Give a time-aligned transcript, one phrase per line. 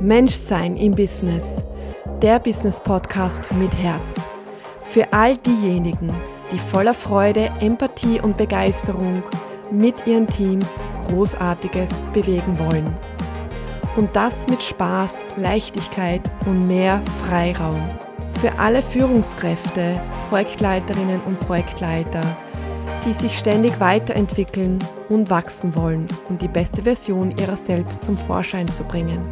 [0.00, 1.62] Menschsein im Business,
[2.22, 4.22] der Business Podcast mit Herz.
[4.82, 6.08] Für all diejenigen,
[6.50, 9.22] die voller Freude, Empathie und Begeisterung
[9.70, 12.88] mit ihren Teams Großartiges bewegen wollen.
[13.96, 17.82] Und das mit Spaß, Leichtigkeit und mehr Freiraum.
[18.40, 22.22] Für alle Führungskräfte, Projektleiterinnen und Projektleiter,
[23.04, 24.78] die sich ständig weiterentwickeln
[25.10, 29.28] und wachsen wollen, um die beste Version ihrer selbst zum Vorschein zu bringen.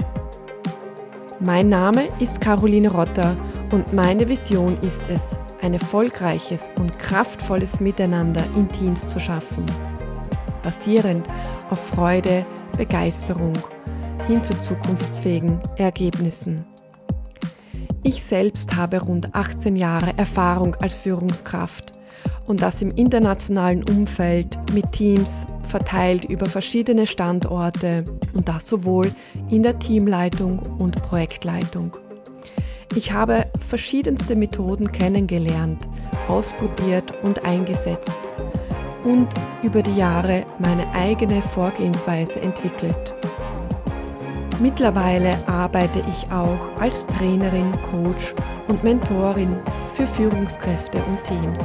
[1.41, 3.37] Mein Name ist Caroline Rotter
[3.71, 9.65] und meine Vision ist es, ein erfolgreiches und kraftvolles Miteinander in Teams zu schaffen,
[10.65, 11.25] basierend
[11.71, 12.45] auf Freude,
[12.77, 13.53] Begeisterung
[14.27, 16.65] hin zu zukunftsfähigen Ergebnissen.
[18.03, 21.93] Ich selbst habe rund 18 Jahre Erfahrung als Führungskraft
[22.49, 28.05] und das im internationalen Umfeld mit Teams verteilt über verschiedene Standorte
[28.35, 29.13] und das sowohl
[29.51, 31.93] in der Teamleitung und Projektleitung.
[32.97, 35.87] Ich habe verschiedenste Methoden kennengelernt,
[36.27, 38.21] ausprobiert und eingesetzt
[39.05, 39.29] und
[39.63, 43.15] über die Jahre meine eigene Vorgehensweise entwickelt.
[44.59, 48.35] Mittlerweile arbeite ich auch als Trainerin, Coach
[48.67, 49.55] und Mentorin
[49.93, 51.61] für Führungskräfte und Teams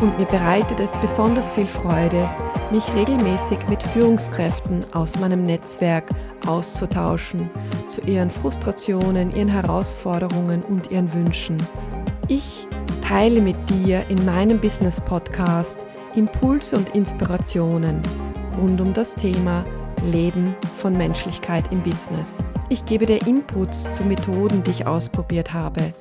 [0.00, 2.28] und mir bereitet es besonders viel Freude,
[2.70, 6.04] mich regelmäßig mit Führungskräften aus meinem Netzwerk
[6.46, 7.50] auszutauschen
[7.86, 11.56] zu ihren Frustrationen, ihren Herausforderungen und ihren Wünschen.
[12.28, 12.66] Ich
[13.02, 18.00] teile mit dir in meinem Business Podcast Impulse und Inspirationen
[18.60, 19.62] rund um das Thema
[20.10, 22.48] Leben von Menschlichkeit im Business.
[22.68, 25.92] Ich gebe dir Inputs zu Methoden, die ich ausprobiert habe,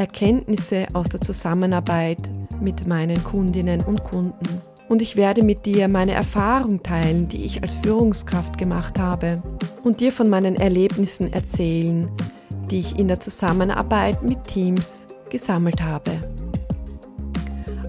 [0.00, 4.62] Erkenntnisse aus der Zusammenarbeit mit meinen Kundinnen und Kunden.
[4.88, 9.42] Und ich werde mit dir meine Erfahrung teilen, die ich als Führungskraft gemacht habe
[9.84, 12.08] und dir von meinen Erlebnissen erzählen,
[12.70, 16.12] die ich in der Zusammenarbeit mit Teams gesammelt habe.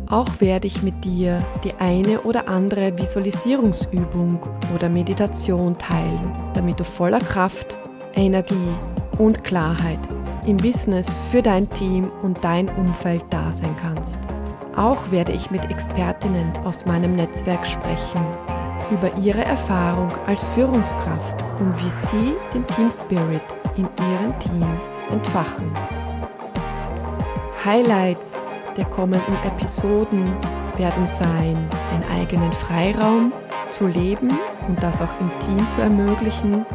[0.09, 4.37] Auch werde ich mit dir die eine oder andere Visualisierungsübung
[4.75, 6.19] oder Meditation teilen,
[6.53, 7.79] damit du voller Kraft,
[8.15, 8.75] Energie
[9.17, 14.19] und Klarheit im Business für dein Team und dein Umfeld da sein kannst.
[14.75, 18.25] Auch werde ich mit Expertinnen aus meinem Netzwerk sprechen
[18.91, 23.41] über ihre Erfahrung als Führungskraft und wie sie den Team Spirit
[23.77, 24.65] in ihrem Team
[25.11, 25.71] entfachen.
[27.63, 28.43] Highlights
[28.75, 30.33] der kommenden Episoden
[30.77, 31.57] werden sein,
[31.93, 33.31] den eigenen Freiraum
[33.71, 34.29] zu leben
[34.67, 36.65] und das auch im Team zu ermöglichen,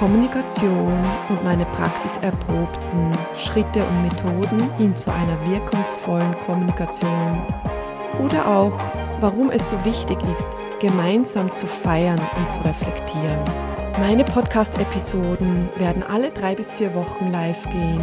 [0.00, 0.88] Kommunikation
[1.28, 7.30] und meine praxiserprobten Schritte und Methoden hin zu einer wirkungsvollen Kommunikation.
[8.24, 8.72] Oder auch,
[9.20, 10.48] warum es so wichtig ist,
[10.80, 13.44] gemeinsam zu feiern und zu reflektieren.
[13.98, 18.00] Meine Podcast-Episoden werden alle drei bis vier Wochen live gehen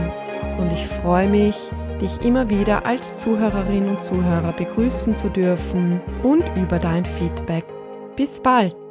[0.60, 1.56] und ich freue mich,
[2.00, 7.66] dich immer wieder als Zuhörerin und Zuhörer begrüßen zu dürfen und über dein Feedback.
[8.16, 8.87] Bis bald!